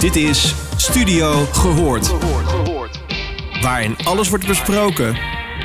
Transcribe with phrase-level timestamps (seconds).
[0.00, 2.08] Dit is Studio Gehoord.
[3.62, 5.16] Waarin alles wordt besproken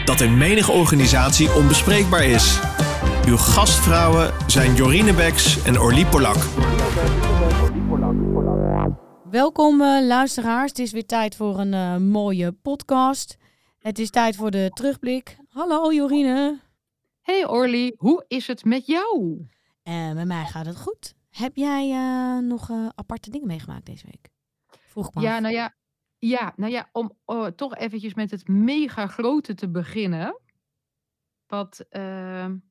[0.05, 2.59] dat in menige organisatie onbespreekbaar is.
[3.27, 6.35] Uw gastvrouwen zijn Jorine Beks en Orlie Polak.
[9.29, 10.69] Welkom uh, luisteraars.
[10.69, 13.37] Het is weer tijd voor een uh, mooie podcast.
[13.79, 15.37] Het is tijd voor de terugblik.
[15.49, 16.59] Hallo Jorine.
[17.21, 19.37] Hey Orly, hoe is het met jou?
[19.83, 21.15] Uh, met mij gaat het goed.
[21.35, 24.29] Heb jij uh, nog uh, aparte dingen meegemaakt deze week?
[24.67, 25.23] Vroeg maar.
[25.23, 25.75] Ja, nou ja,
[26.17, 30.39] ja, nou ja, om oh, toch eventjes met het mega grote te beginnen.
[31.47, 31.87] Wat,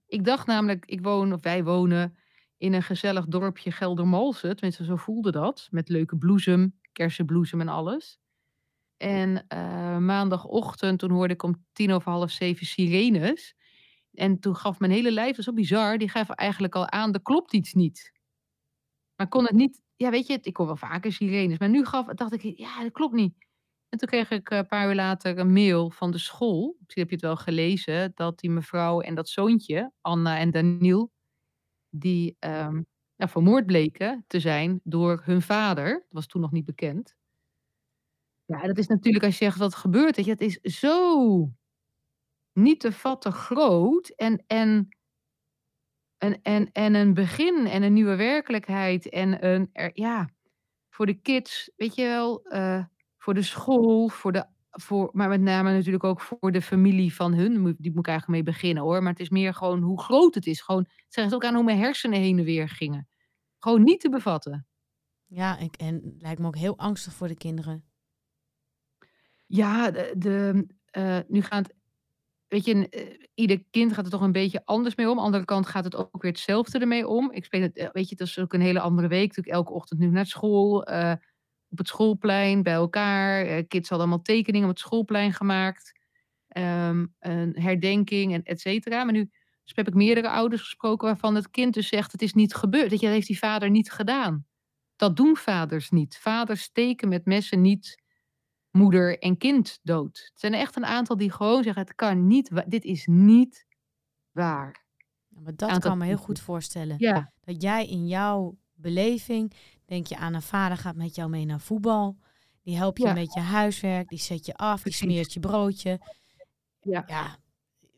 [0.07, 2.17] ik dacht namelijk, ik woon, of wij wonen
[2.57, 4.57] in een gezellig dorpje Geldermalsen.
[4.57, 5.69] Tenminste, zo voelde dat.
[5.71, 8.19] Met leuke bloesem, kersenbloesem en alles.
[8.97, 9.47] En
[10.05, 13.57] maandagochtend, toen hoorde ik om tien over half zeven sirenes.
[14.13, 17.13] En toen gaf mijn hele lijf, dat is zo bizar, die gaf eigenlijk al aan,
[17.13, 18.13] er klopt iets niet.
[19.17, 22.07] Maar kon het niet, ja weet je, ik hoor wel vaker sirenes, maar nu gaf,
[22.07, 23.35] dacht ik, ja dat klopt niet.
[23.89, 27.11] En toen kreeg ik een paar uur later een mail van de school, misschien heb
[27.11, 31.11] je het wel gelezen, dat die mevrouw en dat zoontje, Anna en Daniel,
[31.91, 35.93] die um, ja, vermoord bleken te zijn door hun vader.
[35.93, 37.15] Dat was toen nog niet bekend.
[38.45, 40.17] Ja, dat is natuurlijk als je zegt wat gebeurt.
[40.17, 41.53] Het is zo
[42.53, 44.89] niet te vatten groot en, en,
[46.25, 50.31] en, en, en een begin en een nieuwe werkelijkheid en een, er, ja,
[50.91, 52.85] voor de kids, weet je wel, uh,
[53.19, 57.35] voor de school, voor de, voor, maar met name natuurlijk ook voor de familie van
[57.35, 60.35] hun, die moet ik eigenlijk mee beginnen hoor, maar het is meer gewoon hoe groot
[60.35, 60.61] het is.
[60.61, 63.09] Gewoon, het ook aan hoe mijn hersenen heen en weer gingen.
[63.59, 64.67] Gewoon niet te bevatten.
[65.27, 67.85] Ja, ik, en het lijkt me ook heel angstig voor de kinderen.
[69.47, 70.67] Ja, de, de
[70.99, 71.75] uh, nu gaat
[72.55, 75.13] weet je, uh, ieder kind gaat er toch een beetje anders mee om.
[75.13, 77.33] Aan de andere kant gaat het ook weer hetzelfde ermee om.
[77.33, 79.29] Ik speel het, weet je, het is ook een hele andere week.
[79.29, 81.13] Natuurlijk elke ochtend nu naar school, uh,
[81.69, 83.47] op het schoolplein bij elkaar.
[83.47, 85.93] Uh, kids hadden allemaal tekeningen op het schoolplein gemaakt.
[86.57, 89.05] Um, een herdenking en et cetera.
[89.05, 89.31] Maar nu
[89.65, 92.91] heb ik meerdere ouders gesproken waarvan het kind dus zegt: het is niet gebeurd.
[92.91, 94.47] Dat, je, dat heeft die vader niet gedaan.
[94.97, 96.19] Dat doen vaders niet.
[96.19, 98.03] Vaders steken met messen niet
[98.75, 100.29] moeder en kind dood.
[100.31, 103.67] Het zijn er echt een aantal die gewoon zeggen: het kan niet, dit is niet
[104.31, 104.85] waar.
[105.29, 106.95] Ja, maar dat kan me heel goed voorstellen.
[106.99, 107.33] Ja.
[107.41, 109.53] Dat jij in jouw beleving
[109.85, 112.17] denk je aan een vader gaat met jou mee naar voetbal.
[112.63, 113.13] Die helpt je ja.
[113.13, 116.01] met je huiswerk, die zet je af, die smeert je broodje.
[116.81, 117.05] Ja.
[117.07, 117.39] ja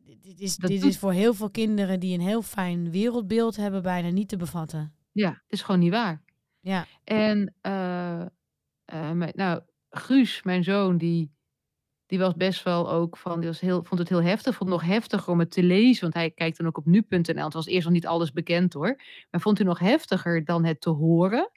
[0.04, 0.90] dit is, dit doet...
[0.90, 4.94] is voor heel veel kinderen die een heel fijn wereldbeeld hebben bijna niet te bevatten.
[5.12, 6.22] Ja, het is gewoon niet waar.
[6.60, 6.86] Ja.
[7.04, 8.26] En uh,
[8.94, 9.62] uh, nou,
[9.96, 11.32] Guus, mijn zoon, die,
[12.06, 14.78] die was best wel ook van, die was heel, vond het heel heftig, vond het
[14.80, 17.44] nog heftiger om het te lezen, want hij kijkt dan ook op nu.nl.
[17.44, 20.80] Het was eerst nog niet alles bekend hoor, maar vond hij nog heftiger dan het
[20.80, 21.50] te horen.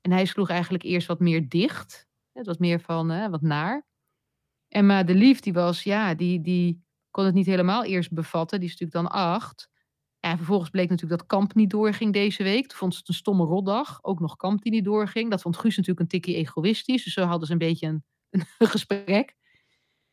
[0.00, 2.06] En hij sloeg eigenlijk eerst wat meer dicht.
[2.32, 3.86] Het was meer van wat naar.
[4.68, 8.60] En maar de lief, die was, ja, die, die kon het niet helemaal eerst bevatten.
[8.60, 9.70] Die is natuurlijk dan acht.
[10.20, 12.66] En vervolgens bleek natuurlijk dat kamp niet doorging deze week.
[12.66, 13.98] Toen vond ze het een stomme rotdag.
[14.02, 15.30] Ook nog kamp die niet doorging.
[15.30, 17.04] Dat vond Guus natuurlijk een tikje egoïstisch.
[17.04, 17.86] Dus zo hadden ze een beetje
[18.30, 19.34] een, gesprek.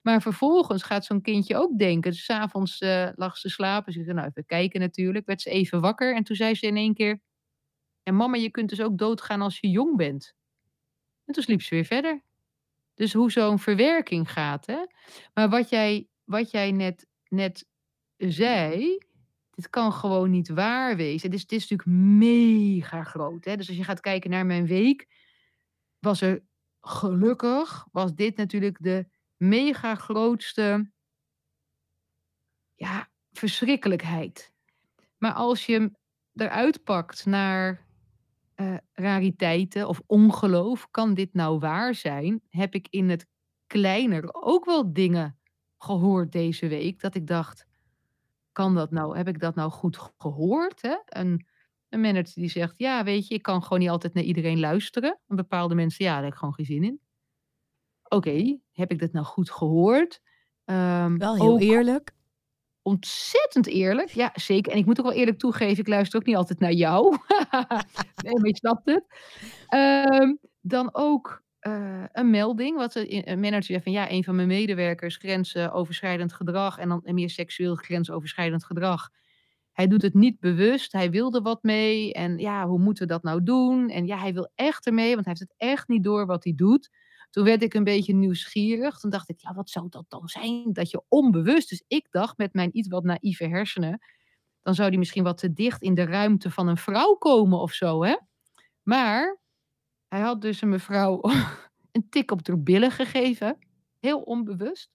[0.02, 2.12] Maar vervolgens gaat zo'n kindje ook denken.
[2.12, 3.94] Dus s'avonds uh, lag ze slapen.
[3.94, 5.26] Ze zei, nou even kijken natuurlijk.
[5.26, 6.16] Werd ze even wakker.
[6.16, 7.22] En toen zei ze in één keer...
[8.04, 10.36] En mama, je kunt dus ook doodgaan als je jong bent.
[11.26, 12.24] En toen sliep ze weer verder.
[12.94, 14.66] Dus hoe zo'n verwerking gaat.
[14.66, 14.86] Hè?
[15.34, 17.68] Maar wat jij, wat jij net, net
[18.18, 18.98] zei
[19.56, 21.32] dit kan gewoon niet waar wezen.
[21.32, 23.46] Het is, is natuurlijk mega groot.
[23.46, 23.58] Hè?
[23.58, 25.08] Dus als je gaat kijken naar mijn week,
[26.00, 26.44] was er
[26.82, 30.92] gelukkig, was dit natuurlijk de mega grootste
[32.76, 34.54] ja, verschrikkelijkheid.
[35.18, 35.96] Maar als je hem
[36.34, 37.86] eruit pakt naar
[38.56, 42.42] uh, rariteiten of ongeloof, kan dit nou waar zijn?
[42.50, 43.28] Heb ik in het
[43.68, 45.40] kleiner ook wel dingen
[45.78, 47.66] gehoord deze week dat ik dacht,
[48.54, 50.82] kan dat nou, heb ik dat nou goed gehoord?
[50.82, 50.98] Hè?
[51.06, 51.48] Een,
[51.90, 55.20] een manager die zegt, ja, weet je, ik kan gewoon niet altijd naar iedereen luisteren.
[55.28, 57.00] En bepaalde mensen, ja, daar heb ik gewoon geen zin in.
[58.04, 60.22] Oké, heb ik dat nou goed gehoord?
[60.66, 62.16] Um, wel heel eerlijk.
[62.82, 64.72] Ontzettend eerlijk, ja, zeker.
[64.72, 67.18] En ik moet ook wel eerlijk toegeven, ik luister ook niet altijd naar jou.
[68.24, 69.06] nee, maar je snapt het.
[70.14, 74.48] Um, dan ook uh, een melding, wat een manager zegt van ja, een van mijn
[74.48, 79.10] medewerkers grensoverschrijdend gedrag en dan meer seksueel grensoverschrijdend gedrag.
[79.72, 83.24] Hij doet het niet bewust, hij wilde wat mee en ja, hoe moeten we dat
[83.24, 83.90] nou doen?
[83.90, 86.54] En ja, hij wil echt ermee, want hij heeft het echt niet door wat hij
[86.56, 86.90] doet.
[87.30, 89.00] Toen werd ik een beetje nieuwsgierig.
[89.00, 90.74] Toen dacht ik, ja, wat zou dat dan zijn?
[90.74, 94.00] Dat je onbewust, dus ik dacht met mijn iets wat naïeve hersenen,
[94.62, 97.72] dan zou die misschien wat te dicht in de ruimte van een vrouw komen of
[97.74, 98.18] zo, hè?
[98.82, 99.42] Maar
[100.14, 101.22] hij had dus een mevrouw
[101.92, 103.58] een tik op de billen gegeven.
[104.00, 104.90] Heel onbewust.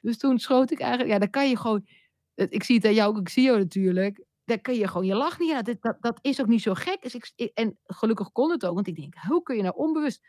[0.00, 1.86] Dus toen schoot ik eigenlijk, ja, dan kan je gewoon,
[2.34, 4.24] ik zie het aan jou, ik zie jou natuurlijk.
[4.44, 5.64] Dan kun je gewoon je lach niet.
[5.80, 7.02] Dat, dat is ook niet zo gek.
[7.02, 10.20] Dus ik, en gelukkig kon het ook, want ik denk, hoe kun je nou onbewust.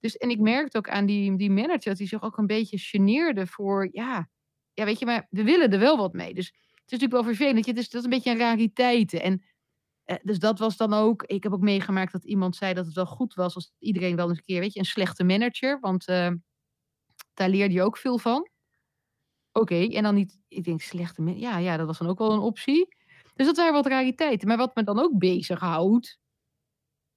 [0.00, 2.78] Dus, en ik merkte ook aan die, die manager dat hij zich ook een beetje
[2.78, 4.28] geneerde voor, ja,
[4.72, 6.34] ja, weet je, maar we willen er wel wat mee.
[6.34, 7.66] Dus het is natuurlijk wel vervelend.
[7.66, 9.12] Het is, dat is een beetje een rariteit.
[9.12, 9.42] En
[10.22, 11.22] dus dat was dan ook.
[11.22, 14.28] Ik heb ook meegemaakt dat iemand zei dat het wel goed was als iedereen wel
[14.28, 15.80] eens een keer, weet je, een slechte manager.
[15.80, 16.30] Want uh,
[17.34, 18.48] daar leerde je ook veel van.
[19.52, 21.48] Oké, en dan niet, ik denk slechte manager.
[21.48, 22.96] Ja, ja, dat was dan ook wel een optie.
[23.34, 24.48] Dus dat waren wat rariteiten.
[24.48, 26.18] Maar wat me dan ook bezighoudt,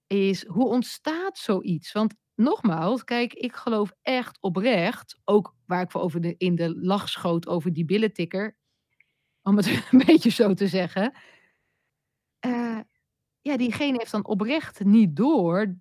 [0.07, 1.91] is hoe ontstaat zoiets?
[1.91, 6.75] Want nogmaals, kijk, ik geloof echt oprecht, ook waar ik voor over de, in de
[6.79, 8.57] lach schoot over die billentikker,
[9.41, 11.13] om het een beetje zo te zeggen.
[12.45, 12.79] Uh,
[13.41, 15.75] ja, diegene heeft dan oprecht niet door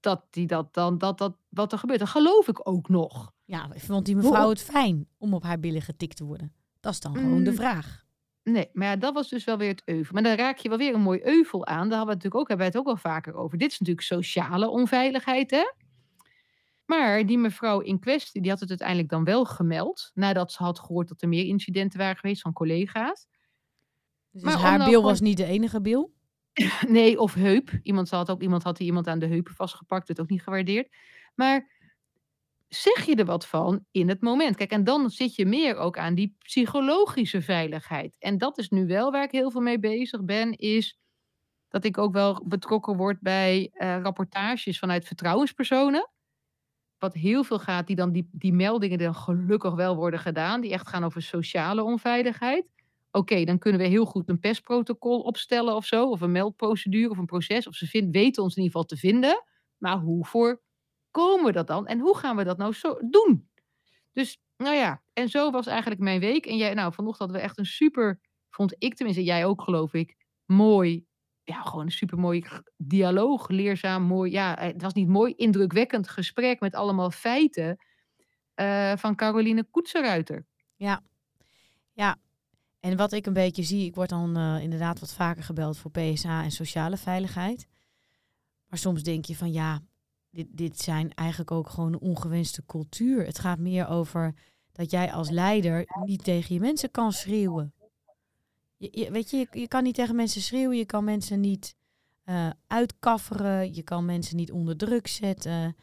[0.00, 1.98] dat die dat dan, dat dat, wat er gebeurt.
[1.98, 3.32] Dat geloof ik ook nog.
[3.44, 6.54] Ja, vond die mevrouw het fijn om op haar billen getikt te worden?
[6.80, 7.56] Dat is dan gewoon de mm.
[7.56, 8.04] vraag.
[8.42, 10.14] Nee, maar ja, dat was dus wel weer het euvel.
[10.14, 11.88] Maar dan raak je wel weer een mooi euvel aan.
[11.88, 13.58] Daar hebben we het natuurlijk ook, hebben we het ook wel vaker over.
[13.58, 15.64] Dit is natuurlijk sociale onveiligheid, hè?
[16.84, 20.10] Maar die mevrouw in kwestie, die had het uiteindelijk dan wel gemeld.
[20.14, 23.26] Nadat ze had gehoord dat er meer incidenten waren geweest van collega's.
[24.42, 26.14] Dus maar haar bil was niet de enige bil?
[26.88, 27.70] nee, of heup.
[27.82, 30.96] Iemand had ook iemand had die iemand aan de heupen vastgepakt, werd ook niet gewaardeerd.
[31.34, 31.70] Maar
[32.68, 34.56] zeg je er wat van in het moment?
[34.56, 38.16] Kijk, en dan zit je meer ook aan die psychologische veiligheid.
[38.18, 40.98] En dat is nu wel waar ik heel veel mee bezig ben, is
[41.68, 46.10] dat ik ook wel betrokken word bij uh, rapportages vanuit vertrouwenspersonen
[46.98, 50.72] wat heel veel gaat, die dan die, die meldingen dan gelukkig wel worden gedaan, die
[50.72, 52.66] echt gaan over sociale onveiligheid.
[53.16, 57.18] Oké, dan kunnen we heel goed een pestprotocol opstellen of zo, of een meldprocedure of
[57.18, 59.44] een proces, of ze vind, weten ons in ieder geval te vinden.
[59.76, 63.48] Maar hoe voorkomen we dat dan en hoe gaan we dat nou zo doen?
[64.12, 66.46] Dus, nou ja, en zo was eigenlijk mijn week.
[66.46, 68.20] En jij, nou, vanochtend hadden we echt een super,
[68.50, 71.06] vond ik tenminste, jij ook geloof ik, mooi
[71.46, 72.46] ja, gewoon een supermooi
[72.76, 74.30] dialoog, leerzaam, mooi.
[74.30, 77.78] Ja, het was niet mooi, indrukwekkend gesprek met allemaal feiten
[78.60, 80.46] uh, van Caroline Koetseruiter.
[80.76, 81.02] Ja,
[81.92, 82.16] ja.
[82.86, 85.90] En wat ik een beetje zie, ik word dan uh, inderdaad wat vaker gebeld voor
[85.90, 87.66] PSA en sociale veiligheid.
[88.66, 89.82] Maar soms denk je van ja,
[90.30, 93.26] dit, dit zijn eigenlijk ook gewoon een ongewenste cultuur.
[93.26, 94.34] Het gaat meer over
[94.72, 97.74] dat jij als leider niet tegen je mensen kan schreeuwen.
[98.76, 101.76] Je, weet je, je, kan niet tegen mensen schreeuwen, je kan mensen niet
[102.24, 105.76] uh, uitkafferen, je kan mensen niet onder druk zetten.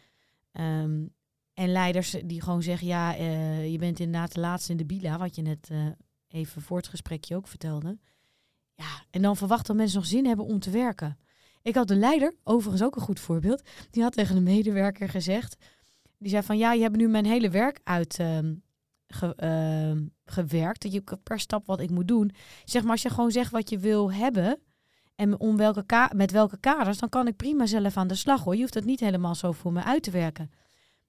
[0.51, 1.13] Um,
[1.53, 5.17] en leiders die gewoon zeggen, ja, uh, je bent inderdaad de laatste in de bila,
[5.17, 5.69] wat je net
[6.33, 7.97] even voor het gesprekje ook vertelde.
[8.75, 11.17] Ja, en dan verwachten dat mensen nog zin hebben om te werken.
[11.61, 15.55] Ik had de leider, overigens ook een goed voorbeeld, die had tegen de medewerker gezegd,
[16.17, 18.19] die zei van, ja, je hebt nu mijn hele werk uit,
[19.07, 20.81] ge, uh, gewerkt.
[20.81, 22.31] Dat je per stap wat ik moet doen.
[22.63, 24.59] Zeg maar, als je gewoon zegt wat je wil hebben.
[25.15, 28.55] En om welke met welke kaders, dan kan ik prima zelf aan de slag hoor.
[28.55, 30.51] Je hoeft het niet helemaal zo voor me uit te werken.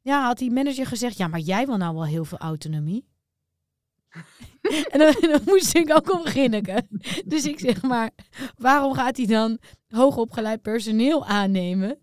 [0.01, 3.07] Ja, had die manager gezegd, ja, maar jij wil nou wel heel veel autonomie.
[4.93, 6.23] en dan, dan, moest ik ook om.
[7.25, 8.11] Dus ik zeg maar,
[8.57, 9.59] waarom gaat hij dan
[9.89, 11.99] hoogopgeleid personeel aannemen?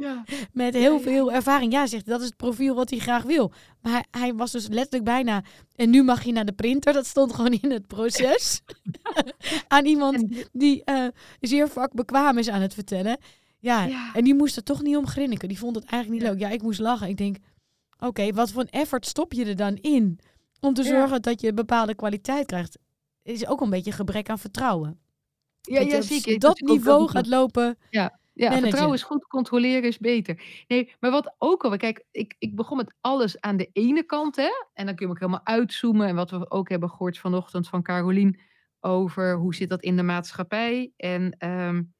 [0.00, 0.24] Ja.
[0.52, 1.72] Met heel veel ervaring.
[1.72, 3.52] Ja, zegt dat is het profiel wat hij graag wil.
[3.82, 5.44] Maar hij, was dus letterlijk bijna.
[5.74, 6.92] En nu mag je naar de printer.
[6.92, 8.60] Dat stond gewoon in het proces.
[9.68, 11.06] aan iemand die uh,
[11.40, 13.18] zeer vakbekwaam is aan het vertellen.
[13.58, 15.48] Ja, en die moest er toch niet om grinniken.
[15.48, 16.40] Die vond het eigenlijk niet leuk.
[16.40, 17.08] Ja, ik moest lachen.
[17.08, 17.36] Ik denk,
[17.98, 20.18] oké, wat voor een effort stop je er dan in?
[20.66, 22.78] Om te zorgen dat je bepaalde kwaliteit krijgt.
[23.22, 25.00] Is ook een beetje gebrek aan vertrouwen.
[25.60, 26.38] Ja, ja, zeker.
[26.38, 27.78] Dat niveau gaat lopen.
[27.90, 28.18] Ja.
[28.32, 30.64] Ja, vertrouwen is goed, controleren is beter.
[30.68, 34.36] Nee, maar wat ook al, kijk, ik, ik begon met alles aan de ene kant,
[34.36, 36.08] hè, en dan kun je ook helemaal uitzoomen.
[36.08, 38.40] En wat we ook hebben gehoord vanochtend van Carolien
[38.80, 40.92] over hoe zit dat in de maatschappij.
[40.96, 41.94] En um,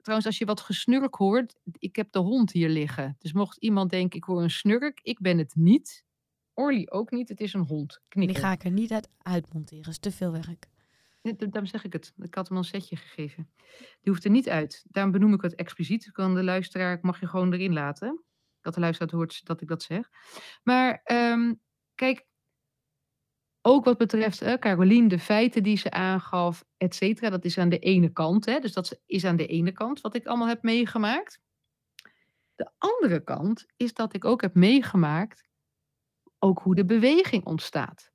[0.00, 3.16] trouwens, als je wat gesnurk hoort, ik heb de hond hier liggen.
[3.18, 6.04] Dus mocht iemand denken, ik hoor een snurk, ik ben het niet.
[6.54, 8.00] Orly ook niet, het is een hond.
[8.08, 8.34] Knikken.
[8.34, 10.66] Die ga ik er niet uit uitmonteren, is te veel werk.
[11.22, 12.12] Daarom zeg ik het.
[12.16, 13.50] Ik had hem een setje gegeven.
[13.76, 14.84] Die hoeft er niet uit.
[14.88, 16.12] Daarom benoem ik het expliciet.
[16.12, 18.24] Kan de luisteraar mag je gewoon erin laten.
[18.60, 20.08] Dat de luisteraar hoort dat ik dat zeg.
[20.62, 21.60] Maar um,
[21.94, 22.26] kijk,
[23.60, 27.68] ook wat betreft uh, Carolien, de feiten die ze aangaf, et cetera, dat is aan
[27.68, 28.44] de ene kant.
[28.44, 31.40] Hè, dus dat is aan de ene kant wat ik allemaal heb meegemaakt.
[32.54, 35.50] De andere kant is dat ik ook heb meegemaakt
[36.42, 38.10] ook hoe de beweging ontstaat.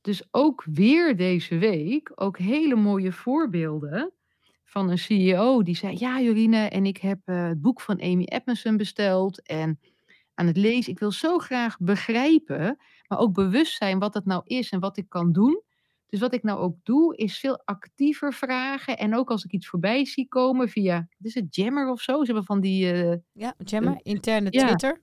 [0.00, 4.12] Dus ook weer deze week, ook hele mooie voorbeelden
[4.64, 8.24] van een CEO die zei: Ja, Jorine, en ik heb eh, het boek van Amy
[8.24, 9.80] Edmondson besteld en
[10.34, 10.92] aan het lezen.
[10.92, 12.76] Ik wil zo graag begrijpen,
[13.08, 15.62] maar ook bewust zijn wat het nou is en wat ik kan doen.
[16.06, 18.98] Dus wat ik nou ook doe, is veel actiever vragen.
[18.98, 22.18] En ook als ik iets voorbij zie komen via, wat is het, Jammer of zo?
[22.18, 22.92] Ze hebben van die...
[22.92, 24.50] eh, Ja, Jammer, interne.
[24.50, 25.02] Twitter.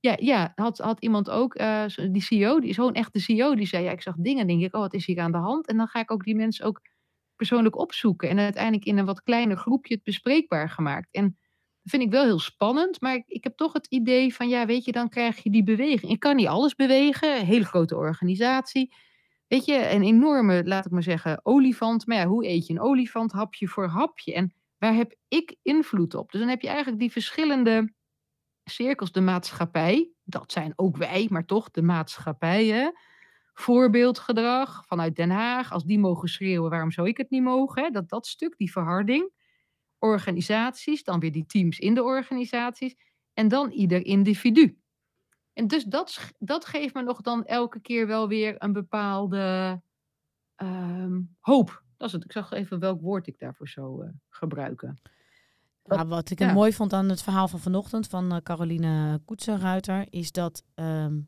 [0.00, 3.54] Ja, ja had, had iemand ook, zo- die CEO, die is gewoon echt de CEO,
[3.54, 5.66] die zei, ja, ik zag dingen, denk ik, oh, wat is hier aan de hand?
[5.66, 6.80] En dan ga ik ook die mensen ook
[7.36, 8.28] persoonlijk opzoeken.
[8.28, 11.08] En uiteindelijk in een wat kleiner groepje het bespreekbaar gemaakt.
[11.10, 11.24] En
[11.82, 14.66] dat vind ik wel heel spannend, maar ik, ik heb toch het idee van, ja,
[14.66, 16.12] weet je, dan krijg je die beweging.
[16.12, 18.94] Ik kan niet alles bewegen, een hele grote organisatie.
[19.46, 22.06] Weet je, een enorme, laat ik maar zeggen, olifant.
[22.06, 23.32] Maar ja, hoe eet je een olifant?
[23.32, 24.34] Hapje voor hapje.
[24.34, 26.30] En waar heb ik invloed op?
[26.30, 27.92] Dus dan heb je eigenlijk die verschillende
[28.70, 30.10] cirkels, de maatschappij.
[30.24, 32.66] Dat zijn ook wij, maar toch de maatschappij.
[32.66, 32.90] Hè?
[33.54, 35.72] Voorbeeldgedrag vanuit Den Haag.
[35.72, 37.92] Als die mogen schreeuwen, waarom zou ik het niet mogen?
[37.92, 39.32] Dat, dat stuk, die verharding.
[39.98, 42.96] Organisaties, dan weer die teams in de organisaties.
[43.32, 44.78] En dan ieder individu.
[45.52, 49.80] En dus dat, dat geeft me nog dan elke keer wel weer een bepaalde
[50.56, 51.82] ehm, hoop.
[51.96, 52.24] Dat is het.
[52.24, 55.00] Ik zag even welk woord ik daarvoor zou eh, gebruiken.
[55.84, 56.52] Ja, wat ik ja.
[56.52, 61.20] mooi vond aan het verhaal van vanochtend van eh, Caroline Koetsenruiter, is dat ehm,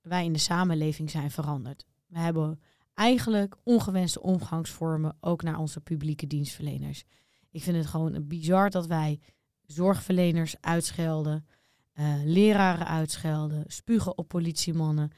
[0.00, 1.84] wij in de samenleving zijn veranderd.
[2.06, 2.60] We hebben
[2.94, 7.04] eigenlijk ongewenste omgangsvormen ook naar onze publieke dienstverleners.
[7.50, 9.20] Ik vind het gewoon bizar dat wij
[9.66, 11.46] zorgverleners uitschelden,
[11.92, 15.10] eh, leraren uitschelden, spugen op politiemannen.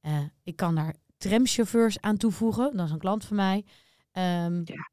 [0.00, 3.64] Eh, ik kan daar tramchauffeurs aan toevoegen, dat is een klant van mij.
[4.12, 4.88] Ehm, Ja.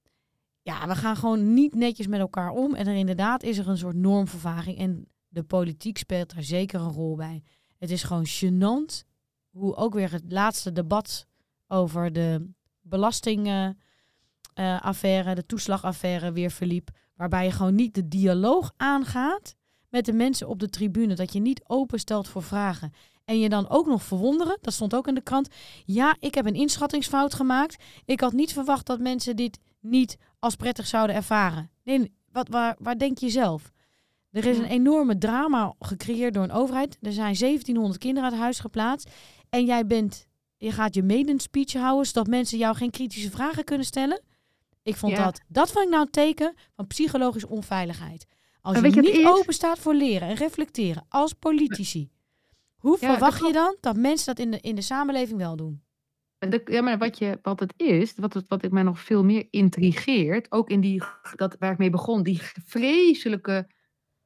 [0.63, 2.75] Ja, we gaan gewoon niet netjes met elkaar om.
[2.75, 4.77] En er inderdaad is er een soort normvervaging.
[4.77, 7.43] En de politiek speelt daar zeker een rol bij.
[7.77, 9.03] Het is gewoon gênant
[9.49, 11.27] hoe ook weer het laatste debat
[11.67, 12.49] over de
[12.81, 16.89] belastingaffaire, de toeslagaffaire weer verliep.
[17.15, 19.55] Waarbij je gewoon niet de dialoog aangaat
[19.89, 21.15] met de mensen op de tribune.
[21.15, 22.91] Dat je niet openstelt voor vragen.
[23.25, 25.49] En je dan ook nog verwonderen, dat stond ook in de krant.
[25.85, 27.83] Ja, ik heb een inschattingsfout gemaakt.
[28.05, 31.71] Ik had niet verwacht dat mensen dit niet als prettig zouden ervaren.
[31.83, 33.71] Nee, wat, waar, waar denk je zelf?
[34.31, 36.97] Er is een enorme drama gecreëerd door een overheid.
[37.01, 39.09] Er zijn 1700 kinderen uit huis geplaatst.
[39.49, 43.63] En jij bent, je gaat je maiden speech houden, zodat mensen jou geen kritische vragen
[43.63, 44.21] kunnen stellen.
[44.83, 45.23] Ik vond Ja.
[45.23, 48.25] dat, dat vond ik nou een teken van psychologische onveiligheid.
[48.61, 49.25] Als je, niet is?
[49.25, 52.09] open staat voor leren en reflecteren als politici,
[52.75, 55.82] hoe Ja, verwacht je dan dat mensen dat in de, in de samenleving wel doen?
[56.65, 60.51] Ja, maar wat, je, wat het is, wat, wat ik mij nog veel meer intrigeert,
[60.51, 61.03] ook in die,
[61.35, 63.67] dat, waar ik mee begon, die vreselijke,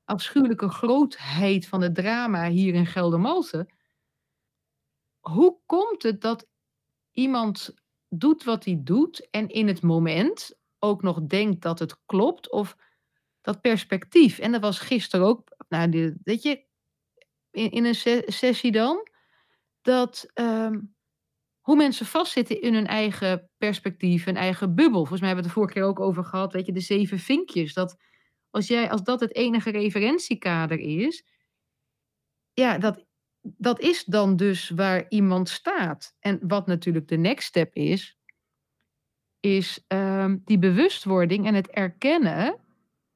[0.06, 3.74] afschuwelijke grootheid van het drama hier in Geldermalsen.
[5.20, 6.48] Hoe komt het dat
[7.12, 7.76] iemand
[8.10, 12.78] doet wat hij doet en in het moment ook nog denkt dat het klopt of
[13.42, 14.40] dat perspectief?
[14.40, 16.64] En dat was gisteren ook, nou, weet je,
[17.52, 19.08] in, in een se- sessie dan,
[19.82, 20.80] dat ehm,
[21.68, 25.00] hoe mensen vastzitten in hun eigen perspectief, hun eigen bubbel.
[25.00, 27.20] Volgens mij hebben we het de vorige keer ook over gehad, weet je, de zeven
[27.20, 27.74] vinkjes.
[27.74, 27.96] Dat
[28.50, 31.26] als, jij, als dat het enige referentiekader is,
[32.54, 33.06] ja, dat,
[33.42, 36.16] dat is dan dus waar iemand staat.
[36.20, 38.18] En wat natuurlijk de next step is,
[39.40, 42.60] is ehm, die bewustwording en het erkennen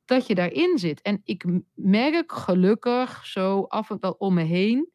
[0.05, 1.01] dat je daarin zit.
[1.01, 4.90] En ik merk gelukkig zo af en toe om me heen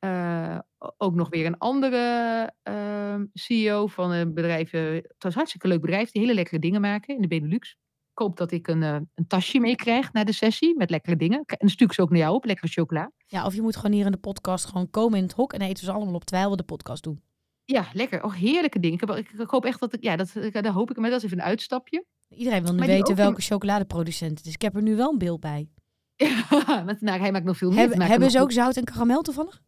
[0.00, 0.58] eh,
[0.96, 4.72] ook nog weer een andere ehm, CEO van een bedrijf.
[4.72, 7.70] eh, het was een hartstikke leuk bedrijf, die hele lekkere dingen maken in de Benelux.
[8.12, 11.42] Ik hoop dat ik een, eh, een tasje meekrijg naar de sessie met lekkere dingen.
[11.44, 13.12] En ik ze ook naar jou op, lekkere chocola.
[13.26, 15.60] Ja, of je moet gewoon hier in de podcast gewoon komen in het hok en
[15.60, 17.22] eten ze allemaal op terwijl we de podcast doen.
[17.64, 18.24] Ja, lekker.
[18.24, 19.00] Oh, heerlijke dingen.
[19.00, 21.18] Ik, heb, ik, ik hoop echt dat ik, ja, dat, daar hoop ik, maar dat
[21.18, 22.04] is even een uitstapje.
[22.28, 24.54] Iedereen wil nu weten welke chocoladeproducent het is.
[24.54, 25.68] Ik heb er nu wel een beeld bij.
[26.26, 27.78] Ja, want nou, hij maakt nog veel meer.
[27.78, 29.62] Hebben, hebben ze ook zout en karamel toevallig?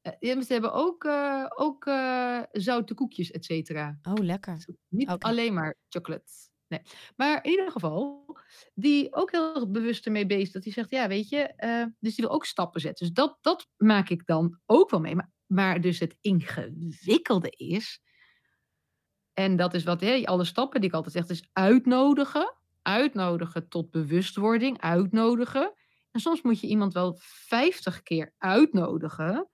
[0.00, 3.98] Eh, ze hebben ook, eh, ook eh, zoute koekjes, et cetera.
[4.02, 4.64] Oh, lekker.
[4.88, 5.26] Niet Oké.
[5.26, 6.32] alleen maar chocolate.
[6.68, 6.80] Nee.
[7.16, 8.26] Maar in ieder geval,
[8.74, 10.52] die ook heel erg bewust ermee bezig.
[10.52, 11.52] Dat hij zegt, ja, weet je,
[12.00, 13.06] dus die wil ook stappen zetten.
[13.06, 15.14] Dus dat, dat maak ik dan ook wel mee.
[15.14, 18.00] Maar, maar dus het ingewikkelde is,
[19.32, 22.56] en dat is wat, hè, alle stappen die ik altijd zeg, is uitnodigen.
[22.82, 25.74] Uitnodigen tot bewustwording, uitnodigen.
[26.10, 29.48] En soms moet je iemand wel 50 keer uitnodigen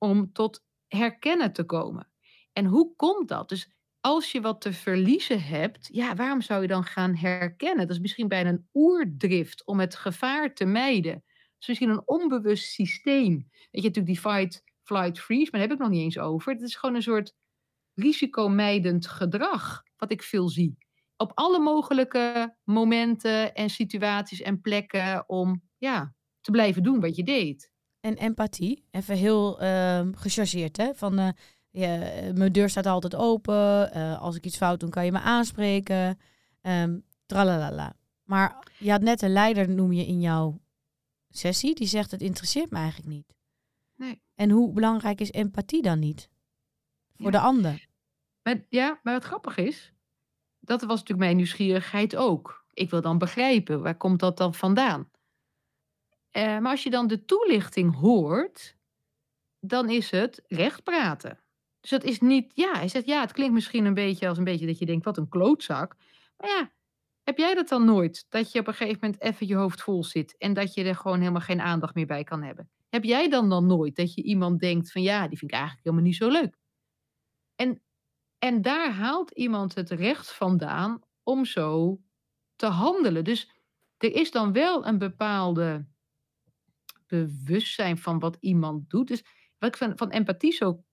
[0.00, 2.10] om tot herkennen te komen.
[2.52, 3.48] En hoe komt dat?
[3.48, 7.86] Dus als je wat te verliezen hebt, ja, waarom zou je dan gaan herkennen?
[7.86, 11.12] Dat is misschien bijna een oerdrift om het gevaar te mijden.
[11.12, 13.34] Dat is misschien een onbewust systeem.
[13.50, 16.52] Weet je, natuurlijk die fight, flight, freeze, maar daar heb ik nog niet eens over.
[16.52, 17.34] Het is gewoon een soort
[17.94, 20.78] risicomijdend gedrag, wat ik veel zie.
[21.16, 27.24] op alle mogelijke momenten en situaties en plekken om ja, te blijven doen wat je
[27.24, 27.69] deed.
[28.00, 30.94] En empathie, even heel uh, gechargeerd, hè?
[30.94, 31.28] Van uh,
[31.70, 31.96] ja,
[32.34, 33.90] mijn deur staat altijd open.
[33.96, 36.18] Uh, als ik iets fout doe, kan je me aanspreken.
[36.62, 37.94] Um, tralalala.
[38.24, 40.60] Maar je had net een leider, noem je in jouw
[41.28, 43.34] sessie, die zegt: Het interesseert me eigenlijk niet.
[43.96, 44.22] Nee.
[44.34, 46.28] En hoe belangrijk is empathie dan niet?
[47.16, 47.38] Voor Ja.
[47.38, 47.86] de ander.
[48.42, 49.92] Maar, ja, maar wat grappig is,
[50.60, 52.64] dat was natuurlijk mijn nieuwsgierigheid ook.
[52.72, 55.10] Ik wil dan begrijpen, waar komt dat dan vandaan?
[56.30, 58.76] Eh, maar als je dan de toelichting hoort,
[59.60, 61.38] dan is het recht praten.
[61.80, 64.44] Dus dat is niet, ja, hij zegt, ja, het klinkt misschien een beetje als een
[64.44, 65.96] beetje dat je denkt, wat een klootzak.
[66.36, 66.72] Maar ja,
[67.22, 68.26] heb jij dat dan nooit?
[68.28, 70.96] Dat je op een gegeven moment even je hoofd vol zit en dat je er
[70.96, 72.70] gewoon helemaal geen aandacht meer bij kan hebben?
[72.88, 75.84] Heb jij dan dan nooit dat je iemand denkt van, ja, die vind ik eigenlijk
[75.84, 76.58] helemaal niet zo leuk?
[77.56, 77.82] En,
[78.38, 82.00] en daar haalt iemand het recht vandaan om zo
[82.56, 83.24] te handelen.
[83.24, 83.50] Dus
[83.98, 85.86] er is dan wel een bepaalde
[87.10, 89.08] bewustzijn van wat iemand doet.
[89.08, 89.22] Dus
[89.58, 90.84] wat ik van, van empathie zo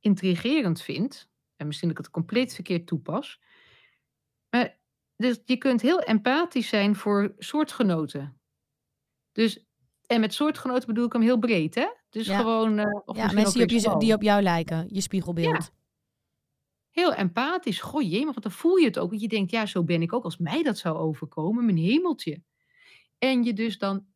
[0.00, 3.40] intrigerend vind, en misschien dat ik het compleet verkeerd toepas,
[4.50, 4.78] maar
[5.16, 8.40] dus je kunt heel empathisch zijn voor soortgenoten.
[9.32, 9.66] Dus,
[10.06, 11.86] en met soortgenoten bedoel ik hem heel breed, hè?
[12.08, 12.38] Dus Ja.
[12.40, 12.78] gewoon.
[12.78, 15.72] eh, of Ja, mensen die op, je, die op jou lijken, je spiegelbeeld.
[16.90, 17.80] heel empathisch.
[17.80, 19.08] Goh, jee, maar dan voel je het ook.
[19.10, 21.64] Want je denkt, ja, zo ben ik ook als mij dat zou overkomen.
[21.64, 22.42] Mijn hemeltje.
[23.18, 24.06] En je dus dan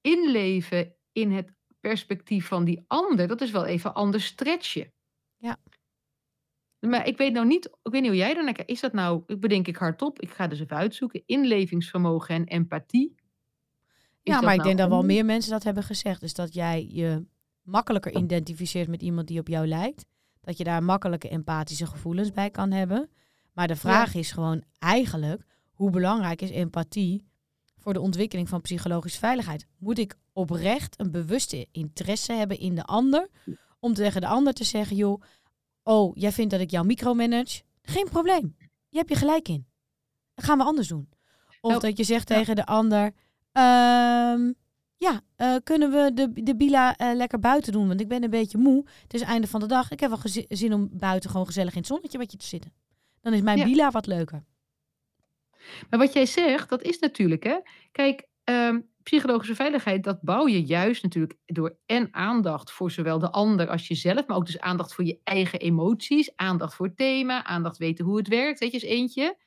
[0.00, 3.28] inleven in het perspectief van die ander.
[3.28, 4.92] Dat is wel even anders stretchen.
[5.36, 5.56] Ja.
[6.78, 8.70] Maar ik weet nou niet, ik weet niet hoe jij dan kijkt.
[8.70, 11.22] Is dat nou, ik bedenk ik hardop, ik ga dus even uitzoeken.
[11.26, 13.14] Inlevingsvermogen en empathie.
[14.22, 16.20] Is Ja, maar ik nou denk dat wel meer mensen dat hebben gezegd.
[16.20, 17.26] Dus dat jij je
[17.62, 20.04] makkelijker identificeert met iemand die op jou lijkt.
[20.40, 23.10] Dat je daar makkelijke empathische gevoelens bij kan hebben.
[23.52, 25.42] Maar de vraag is gewoon eigenlijk,
[25.72, 27.29] hoe belangrijk is empathie
[27.80, 29.66] voor de ontwikkeling van psychologische veiligheid?
[29.78, 33.28] Moet ik oprecht een bewuste interesse hebben in de ander?
[33.80, 35.22] Om tegen de ander te zeggen, joh,
[35.82, 37.62] oh, jij vindt dat ik jou micromanage?
[37.82, 38.56] Geen probleem.
[38.88, 39.66] Je hebt je gelijk in.
[40.34, 41.08] Dat gaan we anders doen.
[41.60, 42.36] Of Nou, dat je zegt ja.
[42.36, 43.12] tegen de ander,
[43.52, 44.52] ehm,
[44.96, 47.88] ja, eh, kunnen we de, de bila eh, lekker buiten doen?
[47.88, 48.84] Want ik ben een beetje moe.
[49.02, 49.90] Het is einde van de dag.
[49.90, 52.72] Ik heb wel zin om buiten gewoon gezellig in het zonnetje met je te zitten.
[53.20, 53.64] Dan is mijn Ja.
[53.64, 54.44] bila wat leuker.
[55.90, 57.56] Maar wat jij zegt, dat is natuurlijk, hè.
[57.92, 63.30] Kijk, ehm, psychologische veiligheid, dat bouw je juist natuurlijk door en aandacht voor zowel de
[63.30, 67.44] ander als jezelf, maar ook dus aandacht voor je eigen emoties, aandacht voor het thema,
[67.44, 69.38] aandacht weten hoe het werkt, weet je, is eentje.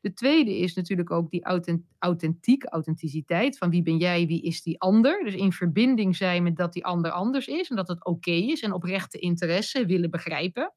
[0.00, 4.62] De tweede is natuurlijk ook die authent- authentiek, authenticiteit, van wie ben jij, wie is
[4.62, 5.24] die ander.
[5.24, 8.62] Dus in verbinding zijn met dat die ander anders is en dat het oké is
[8.62, 10.74] en oprechte interesse willen begrijpen.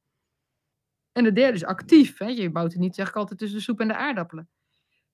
[1.12, 2.18] En de derde is actief.
[2.18, 2.26] Hè?
[2.26, 4.50] Je bouwt het niet, zeg ik altijd, tussen de soep en de aardappelen.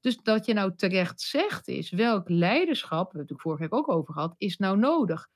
[0.04, 3.90] Dus dat je nou terecht zegt is, welk leiderschap, we hebben het vorige week ook
[3.90, 5.28] over gehad, is nou nodig?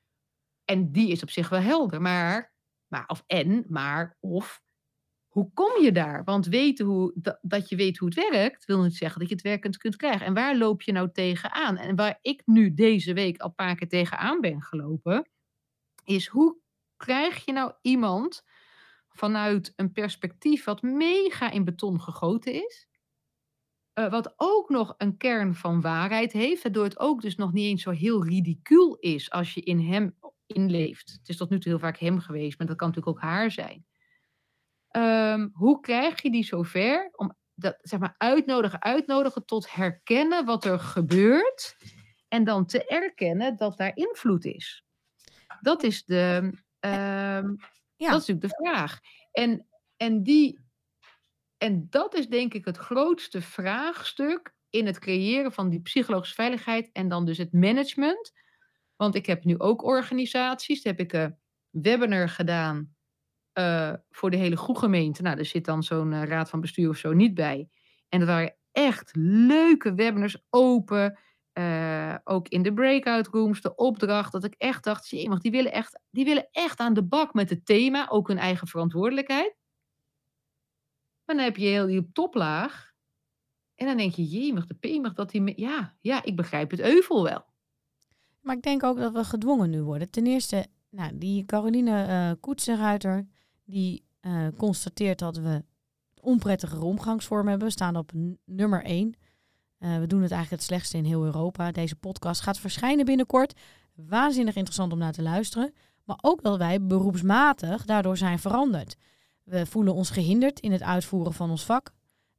[0.65, 2.53] En die is op zich wel helder, maar,
[2.87, 4.61] maar of en, maar, of,
[5.27, 6.23] hoe kom je daar?
[6.23, 9.35] Want weten hoe, dat, dat je weet hoe het werkt, wil niet zeggen dat je
[9.35, 10.25] het werkend kunt krijgen.
[10.25, 11.77] En waar loop je nou tegenaan?
[11.77, 15.29] En waar ik nu deze week al een paar keer tegenaan ben gelopen,
[16.03, 16.57] is hoe
[16.97, 18.43] krijg je nou iemand
[19.09, 22.87] vanuit een perspectief wat mega in beton gegoten is,
[23.97, 27.65] eh, wat ook nog een kern van waarheid heeft, waardoor het ook dus nog niet
[27.65, 31.11] eens zo heel ridicuul is als je in hem inleeft.
[31.19, 33.51] Het is tot nu toe heel vaak hem geweest, maar dat kan natuurlijk ook haar
[33.51, 33.85] zijn.
[34.87, 40.65] Ehm, hoe krijg je die zover om dat, zeg maar, uitnodigen, uitnodigen tot herkennen wat
[40.65, 41.77] er gebeurt
[42.27, 44.83] en dan te erkennen dat daar invloed is?
[45.61, 47.55] Dat is de, ehm,
[47.95, 48.09] Ja.
[48.09, 48.99] dat is natuurlijk de vraag.
[49.31, 50.59] En, en, die,
[51.57, 56.89] en dat is denk ik het grootste vraagstuk in het creëren van die psychologische veiligheid
[56.91, 58.31] en dan dus het management.
[58.95, 61.37] Want ik heb nu ook organisaties, daar heb ik een
[61.69, 62.95] webinar gedaan
[63.53, 65.21] eh, voor de hele goede gemeente.
[65.21, 67.69] Nou, er zit dan zo'n eh, raad van bestuur of zo niet bij.
[68.09, 71.19] En dat waren echt leuke webinars, open.
[71.53, 75.99] eh, ook in de breakout rooms, de opdracht, dat ik echt dacht, die willen echt,
[76.11, 79.55] die willen echt aan de bak met het thema, ook hun eigen verantwoordelijkheid.
[81.27, 82.93] Maar dan heb je heel die toplaag.
[83.75, 85.61] En dan denk je, jemig, de pemig, dat die...
[85.61, 87.45] Ja, ja, ik begrijp het euvel wel.
[88.41, 90.11] Maar ik denk ook dat we gedwongen nu worden.
[90.11, 93.27] Ten eerste, nou, die Caroline eh Koetsenruiter,
[93.65, 95.63] die eh, constateert dat we
[96.21, 97.67] onprettige omgangsvormen hebben.
[97.67, 98.11] We staan op
[98.45, 99.15] nummer 1.
[99.77, 101.71] we doen het eigenlijk het slechtste in heel Europa.
[101.71, 103.53] Deze podcast gaat verschijnen binnenkort.
[103.93, 105.73] Waanzinnig interessant om naar te luisteren.
[106.03, 108.97] Maar ook dat wij beroepsmatig daardoor zijn veranderd.
[109.49, 111.91] We voelen ons gehinderd in het uitvoeren van ons vak.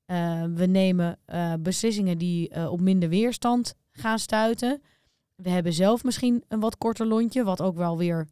[0.05, 4.83] Eh, we nemen eh, beslissingen die eh, op minder weerstand gaan stuiten.
[5.35, 8.29] We hebben zelf misschien een wat korter lontje, wat ook wel weer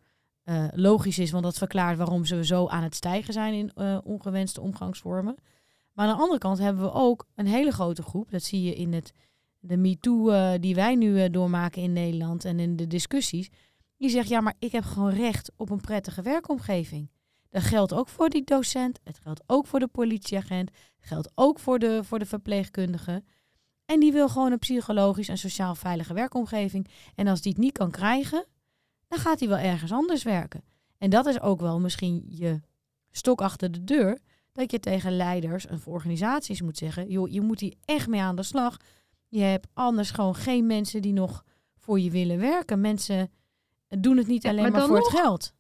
[0.74, 5.34] logisch is, want dat verklaart waarom ze zo aan het stijgen zijn in ongewenste omgangsvormen.
[5.92, 8.74] Maar aan de andere kant hebben we ook een hele grote groep, dat zie je
[8.74, 9.12] in het,
[9.58, 13.50] de MeToo die wij nu doormaken in Nederland en in de discussies,
[13.96, 17.08] die zegt ja, maar ik heb gewoon recht op een prettige werkomgeving.
[17.56, 21.58] Dat geldt ook voor die docent, het geldt ook voor de politieagent, het geldt ook
[21.58, 23.22] voor de, voor de verpleegkundige.
[23.84, 26.88] En die wil gewoon een psychologisch en sociaal veilige werkomgeving.
[27.14, 28.46] En als die het niet kan krijgen,
[29.08, 30.64] dan gaat hij wel ergens anders werken.
[30.98, 32.60] En dat is ook wel misschien je
[33.10, 34.18] stok achter de deur.
[34.52, 38.20] Dat je tegen leiders en voor organisaties moet zeggen: joh, je moet hier echt mee
[38.20, 38.76] aan de slag.
[39.28, 41.44] Je hebt anders gewoon geen mensen die nog
[41.76, 42.80] voor je willen werken.
[42.80, 43.30] Mensen
[43.88, 45.12] doen het niet alleen maar voor nog.
[45.12, 45.52] het geld.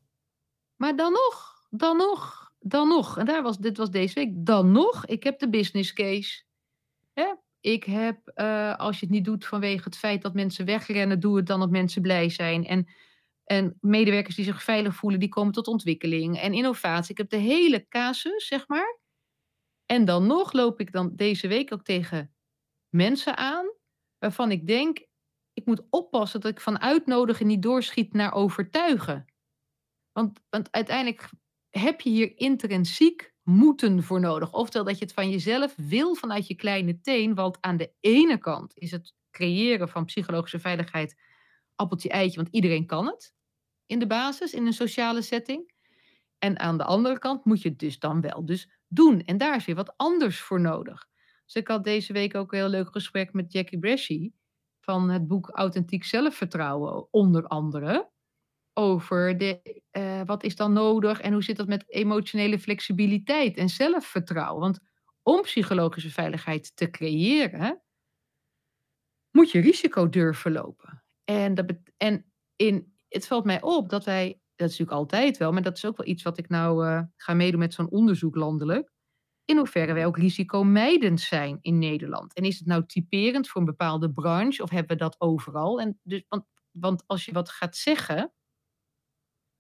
[0.76, 3.18] Maar dan nog, dan nog, dan nog.
[3.18, 4.30] En daar was, dit was deze week.
[4.34, 6.44] Dan nog, ik heb de business case.
[7.12, 7.34] Hè?
[7.60, 11.36] Ik heb, eh, als je het niet doet vanwege het feit dat mensen wegrennen, doe
[11.36, 12.66] het dan dat mensen blij zijn.
[12.66, 12.88] En,
[13.44, 17.10] en medewerkers die zich veilig voelen, die komen tot ontwikkeling en innovatie.
[17.10, 18.98] Ik heb de hele casus, zeg maar.
[19.86, 22.34] En dan nog loop ik dan deze week ook tegen
[22.88, 23.66] mensen aan,
[24.18, 25.06] waarvan ik denk,
[25.52, 29.26] ik moet oppassen dat ik van uitnodigen niet doorschiet naar overtuigen.
[30.12, 31.30] Want, want uiteindelijk
[31.78, 34.52] heb je hier intrinsiek moeten voor nodig.
[34.52, 37.34] Oftewel dat je het van jezelf wil vanuit je kleine teen.
[37.34, 41.20] Want aan de ene kant is het creëren van psychologische veiligheid
[41.74, 42.36] appeltje eitje.
[42.36, 43.34] Want iedereen kan het
[43.86, 45.72] in de basis, in een sociale setting.
[46.38, 49.20] En aan de andere kant moet je het dus dan wel dus doen.
[49.20, 51.06] En daar is weer wat anders voor nodig.
[51.44, 54.32] Dus ik had deze week ook een heel leuk gesprek met Jackie Bresci.
[54.80, 58.10] Van het boek Authentiek Zelfvertrouwen, onder andere
[58.78, 63.68] over de, eh, wat is dan nodig en hoe zit dat met emotionele flexibiliteit en
[63.68, 64.60] zelfvertrouwen.
[64.60, 64.78] Want
[65.22, 67.82] om psychologische veiligheid te creëren,
[69.30, 71.04] moet je risico durven lopen.
[71.24, 75.52] En, dat en in, het valt mij op dat wij, dat is natuurlijk altijd wel,
[75.52, 78.36] maar dat is ook wel iets wat ik nou eh, ga meedoen met zo'n onderzoek
[78.36, 78.92] landelijk.
[79.44, 82.34] In hoeverre wij ook risicomijdend zijn in Nederland.
[82.34, 85.80] En is het nou typerend voor een bepaalde branche of hebben we dat overal?
[85.80, 88.32] En dus, want, want als je wat gaat zeggen,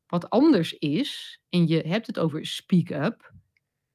[0.06, 3.34] wat anders is, en je hebt het over speak up,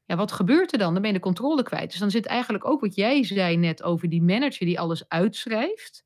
[0.05, 0.93] ja, wat gebeurt er dan?
[0.93, 1.89] Dan ben je de controle kwijt.
[1.89, 6.05] Dus dan zit eigenlijk ook wat jij zei net over die manager die alles uitschrijft.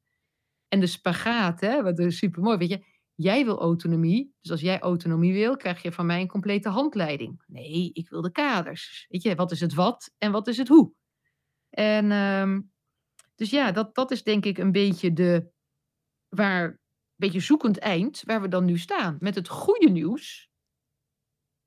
[0.67, 2.57] En de spagaat, hè, wat is super mooi.
[2.57, 4.33] Weet je, jij wil autonomie.
[4.41, 7.43] Dus als jij autonomie wil, krijg je van mij een complete handleiding.
[7.47, 9.05] Nee, ik wil de kaders.
[9.09, 10.93] Weet je, wat is het wat en wat is het hoe?
[11.69, 12.61] En ehm,
[13.35, 15.51] dus ja, dat, dat is denk ik een beetje de
[16.29, 16.79] waar
[17.15, 19.17] beetje zoekend eind waar we dan nu staan.
[19.19, 20.49] Met het goede nieuws.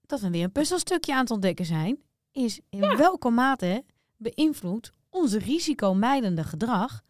[0.01, 2.03] Dat we weer een puzzelstukje aan het ontdekken zijn.
[2.33, 3.85] Is in welke mate
[4.17, 7.03] beïnvloedt onze risicomijdende gedrag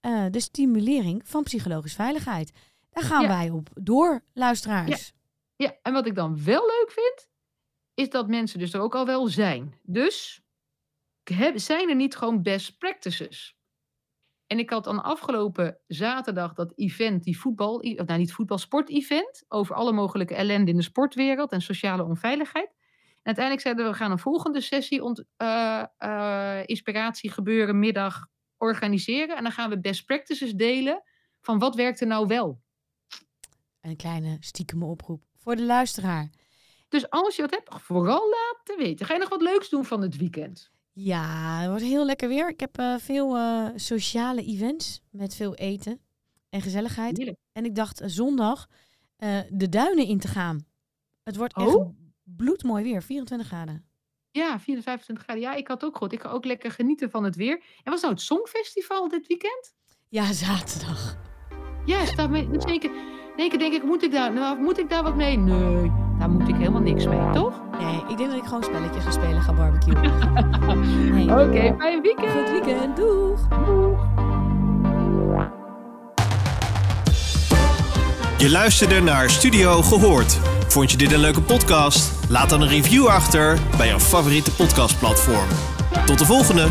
[0.00, 2.52] eh, de stimulering van psychologische veiligheid.
[2.90, 3.28] Daar gaan Ja.
[3.28, 5.12] wij op door, luisteraars.
[5.56, 7.28] Ja, en wat ik dan wel leuk vind,
[7.94, 9.74] is dat mensen dus er ook al wel zijn.
[9.82, 10.42] Dus
[11.54, 13.56] zijn er niet gewoon best practices?
[14.50, 19.44] En ik had dan afgelopen zaterdag dat event, die voetbal, of nou niet voetbal, sport-event,
[19.48, 22.68] over alle mogelijke ellende in de sportwereld en sociale onveiligheid.
[22.68, 28.26] En uiteindelijk zeiden we, we gaan een volgende sessie, ont, eh, eh, inspiratie gebeuren, middag
[28.56, 29.36] organiseren.
[29.36, 31.02] En dan gaan we best practices delen
[31.40, 32.62] van wat werkt er nou wel.
[33.80, 36.30] Een kleine stiekeme oproep voor de luisteraar.
[36.88, 39.06] Dus als je wat hebt, vooral laten weten.
[39.06, 40.72] Ga je nog wat leuks doen van het weekend?
[41.02, 42.48] Ja, het wordt heel lekker weer.
[42.48, 46.00] Ik heb eh, veel eh, sociale events met veel eten
[46.48, 47.16] en gezelligheid.
[47.16, 47.38] Heerlijk.
[47.52, 48.66] En ik dacht eh, zondag
[49.48, 50.66] de duinen in te gaan.
[51.22, 51.88] Het wordt echt Oh?
[52.22, 53.84] bloedmooi weer, 24 graden.
[54.30, 55.42] Ja, 24, 25 graden.
[55.42, 56.12] Ja, ik had ook gehoord.
[56.12, 57.62] Ik ga ook lekker genieten van het weer.
[57.82, 59.74] En was nou het Songfestival dit weekend?
[60.08, 61.18] Ja, zaterdag.
[61.84, 62.48] Ja, staat mee.
[62.48, 64.90] Dus in één keer, in één keer denk ik, moet ik, daar, nou, moet ik
[64.90, 65.36] daar wat mee?
[65.36, 67.52] Nee, daar moet ik helemaal niks mee, toch?
[67.80, 70.00] Nee, ik denk dat ik gewoon spelletjes ga spelen, ga barbecuen.
[71.14, 71.24] nee.
[71.24, 72.30] Oké, fijn weekend.
[72.30, 73.48] Goed weekend, doeg!
[78.38, 80.38] Je luisterde naar Studio Gehoord.
[80.68, 82.12] Vond je dit een leuke podcast?
[82.28, 85.48] Laat dan een review achter bij jouw favoriete podcastplatform.
[86.06, 86.68] Tot de volgende!